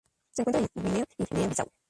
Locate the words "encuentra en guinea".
0.41-1.05